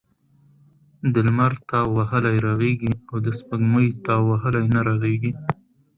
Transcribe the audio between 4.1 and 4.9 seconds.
وهلی نه